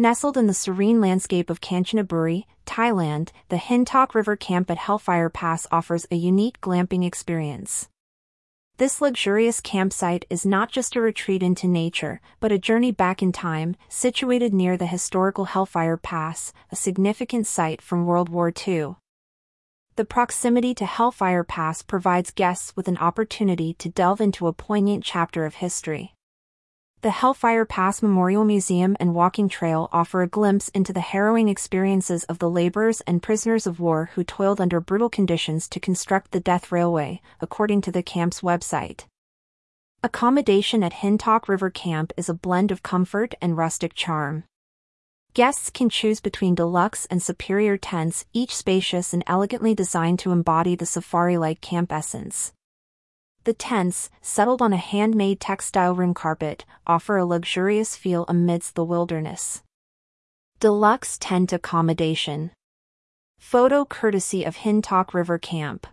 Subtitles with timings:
[0.00, 5.66] Nestled in the serene landscape of Kanchanaburi, Thailand, the Hintok River Camp at Hellfire Pass
[5.72, 7.88] offers a unique glamping experience.
[8.76, 13.32] This luxurious campsite is not just a retreat into nature, but a journey back in
[13.32, 18.94] time, situated near the historical Hellfire Pass, a significant site from World War II.
[19.96, 25.02] The proximity to Hellfire Pass provides guests with an opportunity to delve into a poignant
[25.02, 26.14] chapter of history.
[27.00, 32.24] The Hellfire Pass Memorial Museum and Walking Trail offer a glimpse into the harrowing experiences
[32.24, 36.40] of the laborers and prisoners of war who toiled under brutal conditions to construct the
[36.40, 39.04] Death Railway, according to the camp's website.
[40.02, 44.42] Accommodation at Hintok River Camp is a blend of comfort and rustic charm.
[45.34, 50.74] Guests can choose between deluxe and superior tents, each spacious and elegantly designed to embody
[50.74, 52.52] the safari-like camp essence.
[53.48, 58.84] The tents, settled on a handmade textile ring carpet, offer a luxurious feel amidst the
[58.84, 59.62] wilderness.
[60.60, 62.50] Deluxe tent accommodation.
[63.38, 65.86] Photo courtesy of Hintok River Camp.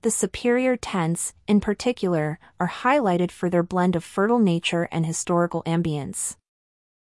[0.00, 5.62] The superior tents, in particular, are highlighted for their blend of fertile nature and historical
[5.64, 6.36] ambience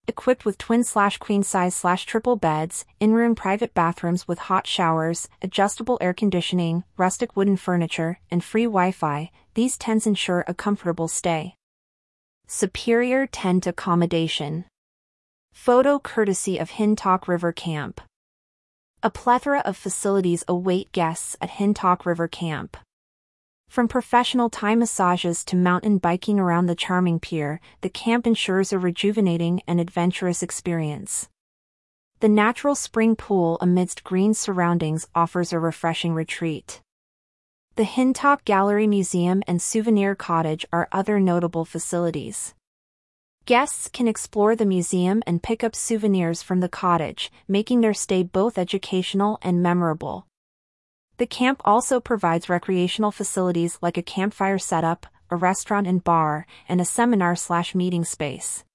[0.08, 5.28] equipped with twin slash queen size slash triple beds, in-room private bathrooms with hot showers,
[5.42, 11.56] adjustable air conditioning, rustic wooden furniture, and free Wi-Fi, these tents ensure a comfortable stay.
[12.48, 14.66] Superior Tent Accommodation
[15.52, 18.02] Photo courtesy of Hintok River Camp.
[19.02, 22.78] A plethora of facilities await guests at Hintok River Camp.
[23.68, 28.80] From professional Thai massages to mountain biking around the charming pier, the camp ensures a
[28.80, 31.28] rejuvenating and adventurous experience.
[32.22, 36.82] The natural spring pool amidst green surroundings offers a refreshing retreat.
[37.76, 42.54] The Hintok Gallery Museum and Souvenir Cottage are other notable facilities.
[43.46, 48.24] Guests can explore the museum and pick up souvenirs from the cottage, making their stay
[48.24, 50.26] both educational and memorable.
[51.18, 56.82] The camp also provides recreational facilities like a campfire setup, a restaurant and bar, and
[56.82, 58.66] a seminar slash meeting space.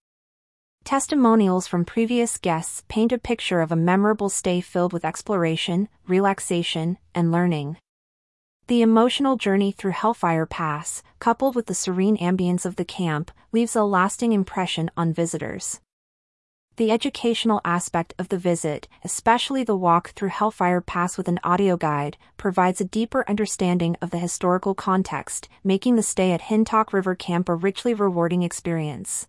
[0.82, 6.97] Testimonials from previous guests paint a picture of a memorable stay filled with exploration, relaxation,
[7.15, 7.76] and learning.
[8.69, 13.76] The emotional journey through Hellfire Pass, coupled with the serene ambience of the camp, leaves
[13.76, 15.81] a lasting impression on visitors.
[16.80, 21.76] The educational aspect of the visit, especially the walk through Hellfire Pass with an audio
[21.76, 27.14] guide, provides a deeper understanding of the historical context, making the stay at Hintok River
[27.14, 29.28] Camp a richly rewarding experience.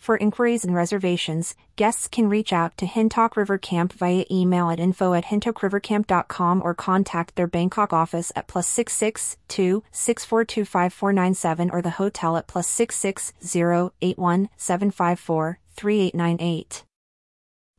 [0.00, 4.80] For inquiries and reservations, guests can reach out to Hintok River Camp via email at
[4.80, 12.36] info at hintokrivercamp.com or contact their Bangkok office at plus 662 6425 or the hotel
[12.36, 16.82] at plus 660 81 754 3898.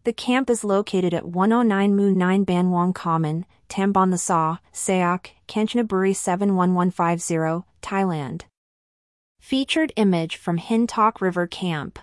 [0.06, 5.32] The camp is located at 109 Mu 9 Ban Wang Common, Tambon Tha Sao, Sayak,
[5.50, 8.44] Kanchanaburi 71150, Thailand.
[9.42, 12.00] Featured image from Hintok River Camp.